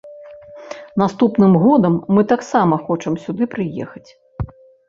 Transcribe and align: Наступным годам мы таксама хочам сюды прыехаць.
Наступным 1.01 1.53
годам 1.65 1.93
мы 2.17 2.21
таксама 2.33 2.75
хочам 2.89 3.13
сюды 3.27 3.43
прыехаць. 3.53 4.07